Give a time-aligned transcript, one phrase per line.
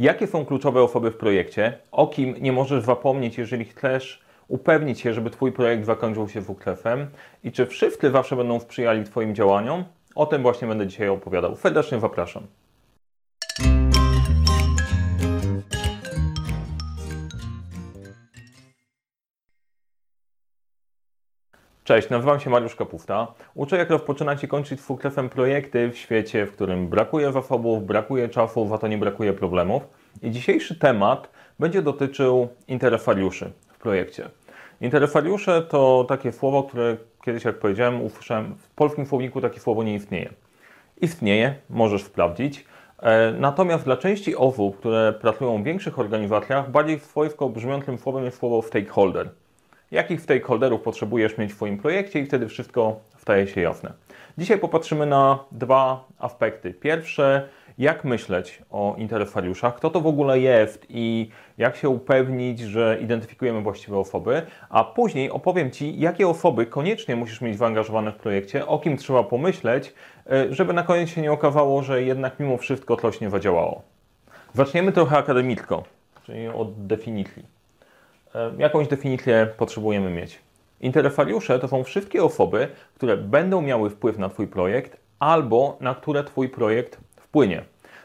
[0.00, 1.78] Jakie są kluczowe osoby w projekcie?
[1.92, 7.06] O kim nie możesz zapomnieć, jeżeli chcesz upewnić się, żeby Twój projekt zakończył się sukcesem?
[7.44, 9.84] I czy wszyscy zawsze będą sprzyjali Twoim działaniom?
[10.14, 11.56] O tym właśnie będę dzisiaj opowiadał.
[11.56, 12.42] Serdecznie zapraszam.
[21.84, 23.26] Cześć, nazywam się Mariusz Kapufta.
[23.54, 28.74] Uczę jak rozpoczynać i kończyć sukcesem projekty w świecie, w którym brakuje zasobów, brakuje czasu,
[28.74, 29.82] a to nie brakuje problemów.
[30.22, 34.28] I dzisiejszy temat będzie dotyczył interesariuszy w projekcie.
[34.80, 39.94] Interesariusze to takie słowo, które kiedyś, jak powiedziałem, usłyszałem, w polskim słowniku takie słowo nie
[39.94, 40.30] istnieje.
[41.00, 42.64] Istnieje, możesz sprawdzić.
[43.02, 48.38] E, natomiast dla części osób, które pracują w większych organizacjach, bardziej swojsko brzmiącym słowem jest
[48.38, 49.30] słowo stakeholder
[49.90, 53.92] jakich stakeholderów potrzebujesz mieć w Twoim projekcie i wtedy wszystko staje się jasne.
[54.38, 56.74] Dzisiaj popatrzymy na dwa aspekty.
[56.74, 62.98] Pierwsze, jak myśleć o interesariuszach, kto to w ogóle jest i jak się upewnić, że
[63.00, 68.66] identyfikujemy właściwe osoby, a później opowiem Ci, jakie osoby koniecznie musisz mieć zaangażowane w projekcie,
[68.66, 69.94] o kim trzeba pomyśleć,
[70.30, 73.82] e, żeby na koniec się nie okazało, że jednak mimo wszystko coś nie zadziałało.
[74.54, 75.84] Zaczniemy trochę akademicko,
[76.26, 77.59] czyli od definicji.
[78.34, 80.40] E, jakąś definicję potrzebujemy mieć.
[80.80, 86.24] Interesariusze to są wszystkie osoby, które będą miały wpływ na Twój projekt albo na które
[86.24, 87.62] Twój projekt wpłynie.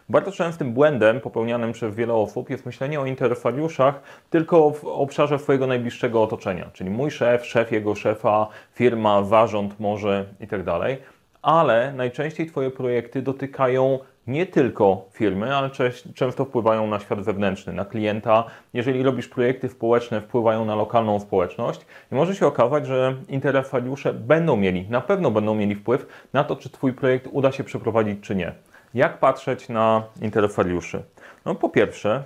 [0.10, 5.68] Bardzo częstym błędem popełnianym przez wiele osób jest myślenie o interesariuszach tylko w obszarze swojego
[5.68, 10.64] najbliższego otoczenia, czyli mój szef, szef jego szefa, firma, zarząd może itd.
[10.64, 11.16] Tak
[11.46, 15.70] ale najczęściej Twoje projekty dotykają nie tylko firmy, ale
[16.16, 18.44] często wpływają na świat wewnętrzny, na klienta.
[18.74, 21.82] Jeżeli robisz projekty społeczne, wpływają na lokalną społeczność
[22.12, 26.56] i może się okazać, że interesariusze będą mieli, na pewno będą mieli wpływ na to,
[26.56, 28.52] czy Twój projekt uda się przeprowadzić, czy nie.
[28.94, 31.04] Jak patrzeć na interesariuszy?
[31.46, 32.24] No po pierwsze,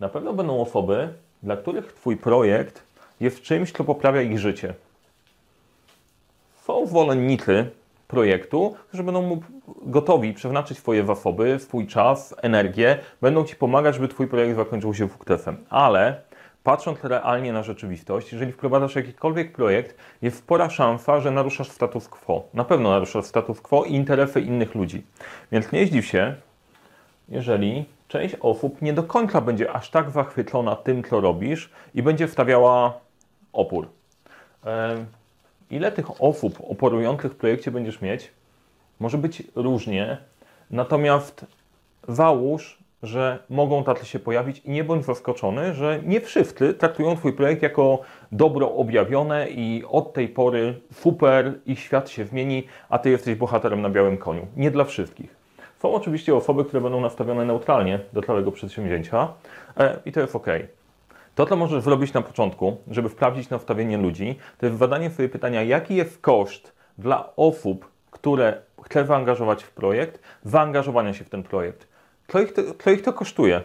[0.00, 1.08] na pewno będą osoby,
[1.42, 2.82] dla których Twój projekt
[3.20, 4.74] jest czymś, co poprawia ich życie.
[6.62, 7.70] Są zwolennicy
[8.12, 9.40] projektu, którzy będą
[9.82, 15.08] gotowi przeznaczyć swoje zasoby, swój czas, energię, będą Ci pomagać, żeby Twój projekt zakończył się
[15.08, 15.56] sukcesem.
[15.70, 16.20] Ale
[16.62, 22.42] patrząc realnie na rzeczywistość, jeżeli wprowadzasz jakikolwiek projekt, jest spora szansa, że naruszasz status quo.
[22.54, 25.02] Na pewno naruszasz status quo i interesy innych ludzi.
[25.52, 26.34] Więc nie zdziw się,
[27.28, 32.28] jeżeli część osób nie do końca będzie aż tak zachwycona tym, co robisz i będzie
[32.28, 32.92] wstawiała
[33.52, 33.88] opór.
[35.72, 38.30] Ile tych osób oporujących w projekcie będziesz mieć?
[39.00, 40.18] Może być różnie,
[40.70, 41.46] natomiast
[42.08, 47.32] załóż, że mogą tacy się pojawić i nie bądź zaskoczony, że nie wszyscy traktują Twój
[47.32, 47.98] projekt jako
[48.32, 53.82] dobro objawione i od tej pory super, ich świat się zmieni, a Ty jesteś bohaterem
[53.82, 54.46] na białym koniu.
[54.56, 55.36] Nie dla wszystkich.
[55.78, 59.28] Są oczywiście osoby, które będą nastawione neutralnie do całego przedsięwzięcia
[59.76, 60.46] e, i to jest ok.
[61.34, 65.62] To, co możesz zrobić na początku, żeby sprawdzić nastawienie ludzi, to jest zadanie sobie pytania,
[65.62, 71.88] jaki jest koszt dla osób, które chce zaangażować w projekt, zaangażowania się w ten projekt.
[72.28, 73.60] Co ich, to, co ich to kosztuje?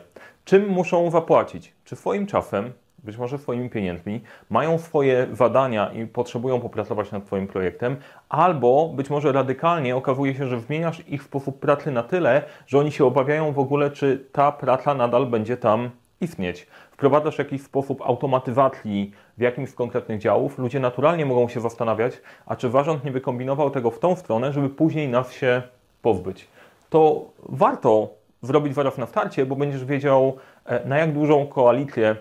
[0.45, 1.73] Czym muszą zapłacić?
[1.85, 2.71] Czy swoim czasem,
[3.03, 7.95] być może swoimi pieniędzmi, mają swoje zadania i potrzebują popracować nad Twoim projektem,
[8.29, 12.91] albo być może radykalnie okazuje się, że zmieniasz ich sposób pracy na tyle, że oni
[12.91, 15.89] się obawiają w ogóle, czy ta praca nadal będzie tam
[16.21, 16.67] istnieć
[16.97, 22.55] wprowadzasz jakiś sposób automatyzacji w jakimś z konkretnych działów, ludzie naturalnie mogą się zastanawiać, a
[22.55, 25.61] czy zarząd nie wykombinował tego w tą stronę, żeby później nas się
[26.01, 26.47] pozbyć.
[26.89, 28.09] To warto
[28.41, 32.15] zrobić zaraz na starcie, bo będziesz wiedział, e, na jak dużą koalicję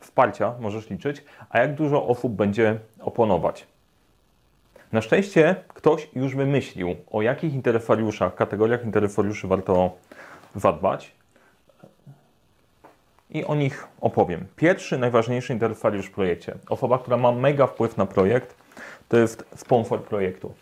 [0.00, 3.66] wsparcia możesz liczyć, a jak dużo osób będzie oponować.
[4.92, 9.90] Na szczęście ktoś już wymyślił, o jakich interesariuszach, kategoriach interesariuszy warto
[10.54, 11.23] zadbać
[13.34, 14.46] i o nich opowiem.
[14.56, 18.56] Pierwszy, najważniejszy interesariusz w projekcie, osoba, która ma mega wpływ na projekt,
[19.08, 20.54] to jest sponsor projektu.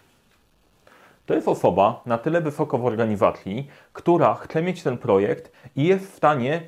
[1.26, 6.12] To jest osoba na tyle wysoko w organizacji, która chce mieć ten projekt i jest
[6.12, 6.62] w stanie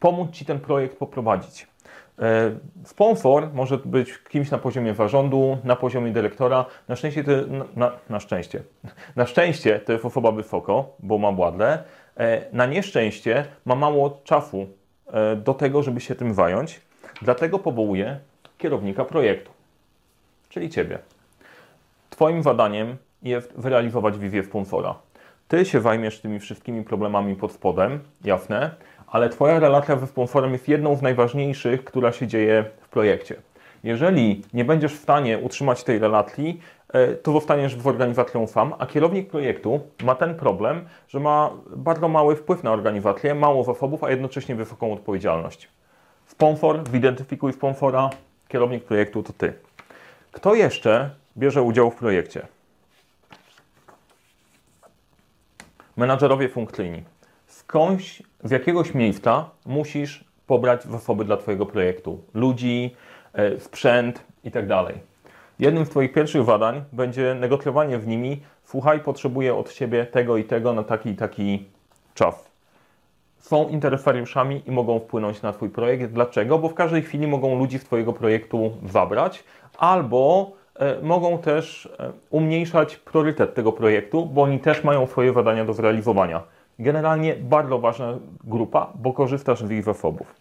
[0.00, 1.66] pomóc Ci ten projekt poprowadzić.
[2.18, 6.64] E, sponsor może być kimś na poziomie zarządu, na poziomie dyrektora.
[6.88, 7.30] Na szczęście, to,
[7.76, 8.62] na, na szczęście.
[9.16, 11.84] Na szczęście to jest osoba wysoko, bo ma władle.
[12.16, 14.66] E, na nieszczęście ma mało czasu
[15.06, 16.80] e, do tego, żeby się tym zająć.
[17.22, 18.18] Dlatego powołuje
[18.58, 19.50] kierownika projektu,
[20.48, 20.98] czyli Ciebie.
[22.10, 24.94] Twoim zadaniem jest wyrealizować wizję sponsora.
[25.48, 28.70] Ty się zajmiesz tymi wszystkimi problemami pod spodem, jasne,
[29.06, 33.36] ale Twoja relacja ze sponsorem jest jedną z najważniejszych, która się dzieje w projekcie.
[33.84, 36.60] Jeżeli nie będziesz w stanie utrzymać tej relacji,
[36.92, 42.08] e, to zostaniesz w organizacją sam, a kierownik projektu ma ten problem, że ma bardzo
[42.08, 45.68] mały wpływ na organizację, mało zasobów, a jednocześnie wysoką odpowiedzialność.
[46.26, 48.10] Sponsor, zidentyfikuj sponsora,
[48.48, 49.52] kierownik projektu to ty.
[50.32, 52.46] Kto jeszcze bierze udział w projekcie?
[55.96, 57.02] Menadżerowie funkcyjni.
[57.46, 62.24] Skądś, z jakiegoś miejsca musisz pobrać zasoby dla Twojego projektu.
[62.34, 62.96] Ludzi,
[63.32, 64.64] e, sprzęt i tak.
[65.58, 68.42] Jednym z Twoich pierwszych zadań będzie negocjowanie w nimi.
[68.64, 71.64] Słuchaj, potrzebuję od Ciebie tego i tego na taki i taki
[72.14, 72.50] czas.
[73.38, 76.12] Są interesariuszami i mogą wpłynąć na Twój projekt.
[76.12, 76.58] Dlaczego?
[76.58, 79.44] Bo w każdej chwili mogą ludzi z Twojego projektu zabrać,
[79.78, 80.52] albo
[81.02, 86.42] mogą też e, umniejszać priorytet tego projektu, bo oni też mają swoje zadania do zrealizowania.
[86.78, 90.34] Generalnie bardzo ważna grupa, bo korzystasz z ich zasobów.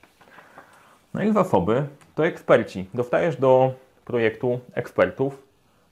[1.14, 1.86] No i zasoby
[2.16, 2.86] to eksperci.
[2.94, 3.74] Dostajesz do
[4.06, 5.44] projektu ekspertów,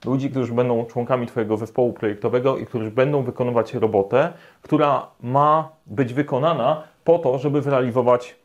[0.04, 4.32] ludzi, którzy będą członkami Twojego zespołu projektowego i którzy będą wykonywać robotę,
[4.62, 8.36] która ma być wykonana po to, żeby zrealizować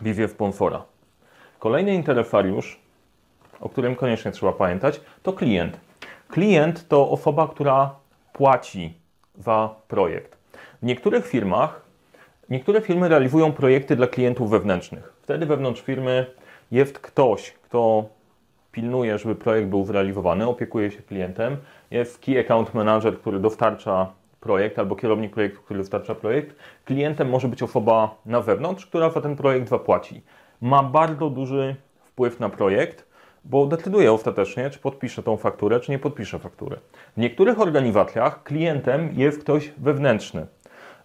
[0.00, 0.82] wizję sponsora.
[1.58, 2.83] Kolejny interesariusz,
[3.60, 5.80] o którym koniecznie trzeba pamiętać, to klient.
[6.28, 7.94] Klient to osoba, która
[8.32, 8.94] płaci
[9.38, 10.36] za projekt.
[10.82, 11.80] W niektórych firmach,
[12.50, 15.12] niektóre firmy realizują projekty dla klientów wewnętrznych.
[15.22, 16.26] Wtedy wewnątrz firmy
[16.70, 18.04] jest ktoś, kto
[18.72, 21.56] pilnuje, żeby projekt był zrealizowany, opiekuje się klientem.
[21.90, 26.56] Jest Key Account Manager, który dostarcza projekt, albo kierownik projektu, który dostarcza projekt.
[26.84, 30.22] Klientem może być osoba na wewnątrz, która za ten projekt zapłaci.
[30.60, 33.06] Ma bardzo duży wpływ na projekt,
[33.44, 36.76] bo decyduje ostatecznie, czy podpisze tą fakturę, czy nie podpisze faktury.
[37.16, 40.46] W niektórych organizacjach klientem jest ktoś wewnętrzny.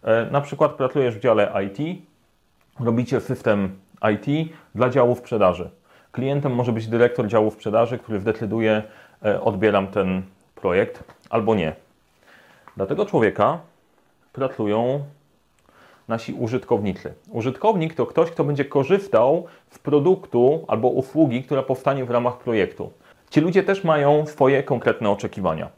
[0.03, 2.01] E, na przykład pracujesz w dziale IT,
[2.79, 3.79] robicie system
[4.13, 5.69] IT dla działu sprzedaży.
[6.11, 8.83] Klientem może być dyrektor działu sprzedaży, który zdecyduje,
[9.25, 10.21] e, odbieram ten
[10.55, 11.75] projekt albo nie.
[12.77, 13.59] Dla tego człowieka
[14.33, 15.03] pracują
[16.09, 17.13] nasi użytkownicy.
[17.31, 22.91] Użytkownik to ktoś, kto będzie korzystał z produktu albo usługi, która powstanie w ramach projektu.
[23.29, 25.69] Ci ludzie też mają swoje konkretne oczekiwania.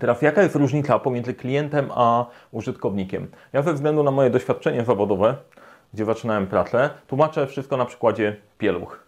[0.00, 3.28] Teraz jaka jest różnica pomiędzy klientem a użytkownikiem?
[3.52, 5.36] Ja ze względu na moje doświadczenie zawodowe,
[5.94, 9.00] gdzie zaczynałem pracę, tłumaczę wszystko na przykładzie pieluch.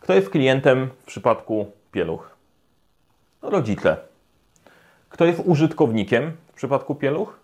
[0.00, 2.30] Kto jest klientem w przypadku pieluch?
[3.42, 3.96] No, rodzice.
[5.08, 7.38] Kto jest użytkownikiem w przypadku pieluch?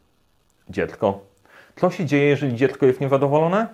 [0.68, 1.33] Dziecko.
[1.76, 3.68] Co się dzieje, jeżeli dziecko jest niezadowolone?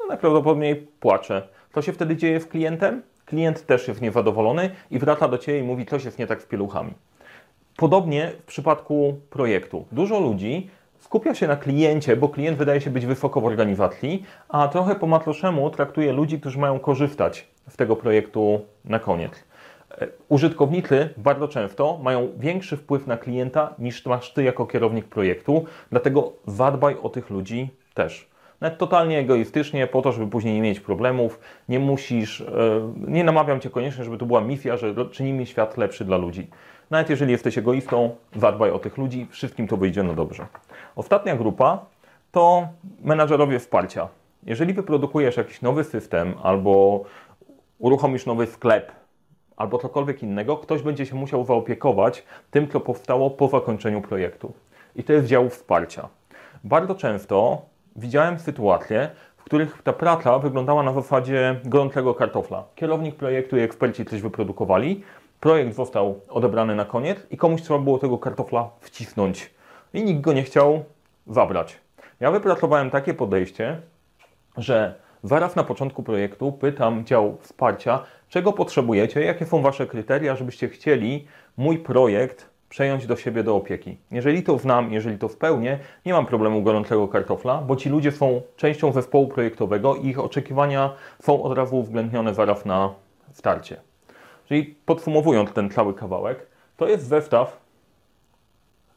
[0.00, 1.48] No, najprawdopodobniej płacze.
[1.74, 3.02] Co się wtedy dzieje z klientem?
[3.24, 6.46] Klient też jest niezadowolony i wraca do Ciebie i mówi, coś jest nie tak z
[6.46, 6.94] pieluchami.
[7.76, 9.86] Podobnie w przypadku projektu.
[9.92, 14.68] Dużo ludzi skupia się na kliencie, bo klient wydaje się być wysoko w organizacji, a
[14.68, 19.44] trochę po matroszemu traktuje ludzi, którzy mają korzystać z tego projektu na koniec.
[20.00, 25.64] E, użytkownicy bardzo często mają większy wpływ na klienta niż masz Ty jako kierownik projektu,
[25.90, 28.28] dlatego zadbaj o tych ludzi też.
[28.60, 31.40] Nawet totalnie egoistycznie, po to, żeby później nie mieć problemów.
[31.68, 32.46] Nie musisz, e,
[32.98, 36.50] nie namawiam Cię koniecznie, żeby to była misja, że czynimy świat lepszy dla ludzi.
[36.90, 40.46] Nawet jeżeli jesteś egoistą, zadbaj o tych ludzi, wszystkim to wyjdzie na dobrze.
[40.96, 41.84] Ostatnia grupa
[42.32, 42.68] to
[43.04, 44.08] menadżerowie wsparcia.
[44.42, 47.04] Jeżeli wyprodukujesz jakiś nowy system albo
[47.78, 48.92] uruchomisz nowy sklep
[49.56, 54.52] albo cokolwiek innego, ktoś będzie się musiał zaopiekować tym, co powstało po zakończeniu projektu.
[54.96, 56.08] I to jest dział wsparcia.
[56.64, 57.62] Bardzo często
[57.96, 62.64] widziałem sytuacje, w których ta praca wyglądała na zasadzie gorącego kartofla.
[62.74, 65.02] Kierownik projektu i eksperci coś wyprodukowali,
[65.40, 69.50] projekt został odebrany na koniec i komuś trzeba było tego kartofla wcisnąć.
[69.94, 70.84] I nikt go nie chciał
[71.26, 71.80] zabrać.
[72.20, 73.80] Ja wypracowałem takie podejście,
[74.56, 74.94] że
[75.26, 81.26] zaraz na początku projektu pytam dział wsparcia, czego potrzebujecie, jakie są Wasze kryteria, żebyście chcieli
[81.56, 83.96] mój projekt przejąć do siebie do opieki.
[84.10, 88.42] Jeżeli to znam, jeżeli to spełnię, nie mam problemu gorącego kartofla, bo ci ludzie są
[88.56, 90.92] częścią zespołu projektowego i ich oczekiwania
[91.22, 92.94] są od razu uwzględnione zaraz na
[93.32, 93.76] starcie.
[94.48, 97.60] Czyli podsumowując ten cały kawałek, to jest zestaw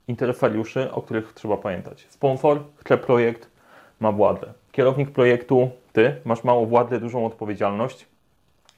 [0.07, 2.07] interesariuszy, o których trzeba pamiętać.
[2.09, 3.49] Sponsor chce projekt,
[3.99, 4.53] ma władzę.
[4.71, 8.05] Kierownik projektu, ty, masz mało władzy, dużą odpowiedzialność,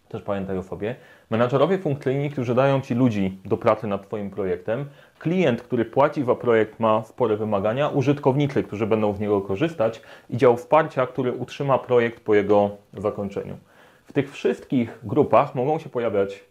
[0.10, 0.96] też pamiętaj o sobie.
[1.30, 4.86] Menadżerowie funkcyjni, którzy dają Ci ludzi do pracy nad Twoim projektem.
[5.20, 7.90] Klient, który płaci za projekt, ma spore wymagania.
[7.90, 10.02] Użytkownicy, którzy będą z niego korzystać.
[10.30, 13.58] I dział wsparcia, który utrzyma projekt po jego zakończeniu.
[14.06, 16.44] W tych wszystkich grupach mogą się pojawiać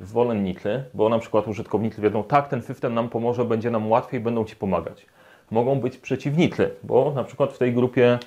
[0.00, 4.44] zwolennicy, bo na przykład użytkownicy wiedzą, tak, ten system nam pomoże, będzie nam łatwiej, będą
[4.44, 5.06] Ci pomagać.
[5.50, 8.18] Mogą być przeciwnicy, bo na przykład w tej grupie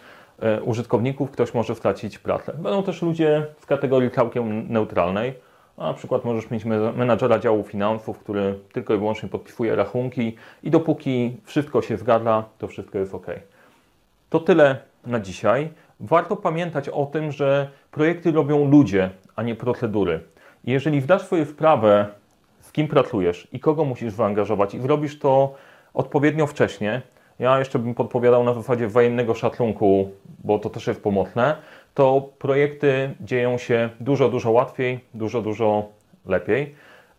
[0.63, 2.53] użytkowników ktoś może stracić pracę.
[2.53, 5.33] Będą też ludzie z kategorii całkiem neutralnej,
[5.77, 10.71] na przykład możesz mieć me- menadżera działu finansów, który tylko i wyłącznie podpisuje rachunki i
[10.71, 13.25] dopóki wszystko się zgadza, to wszystko jest ok.
[14.29, 15.69] To tyle na dzisiaj.
[15.99, 20.19] Warto pamiętać o tym, że projekty robią ludzie, a nie procedury.
[20.63, 22.07] Jeżeli wdasz sobie wprawę,
[22.61, 25.55] z kim pracujesz i kogo musisz zaangażować i zrobisz to
[25.93, 27.01] odpowiednio wcześnie,
[27.39, 30.11] ja jeszcze bym podpowiadał na zasadzie wzajemnego szacunku,
[30.43, 31.55] bo to też jest pomocne,
[31.93, 35.89] to projekty dzieją się dużo, dużo łatwiej, dużo, dużo
[36.25, 36.75] lepiej.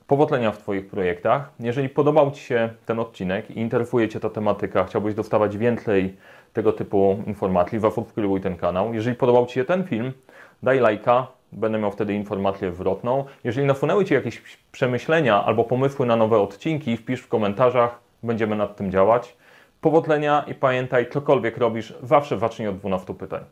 [0.07, 1.51] Powodzenia w Twoich projektach.
[1.61, 6.17] Jeżeli podobał Ci się ten odcinek i interesuje Cię ta tematyka, chciałbyś dostawać więcej
[6.53, 8.95] tego typu informacji, zasubskrybuj ten kanał.
[8.95, 10.13] Jeżeli podobał Ci się ten film,
[10.63, 13.25] daj lajka, będę miał wtedy informację zwrotną.
[13.45, 14.43] Jeżeli nasunęły Ci jakieś
[14.73, 19.37] przemyślenia albo pomysły na nowe odcinki, wpisz w komentarzach, będziemy nad tym działać.
[19.81, 23.45] Powodzenia i pamiętaj, cokolwiek robisz, zawsze zacznij od 12 pytań.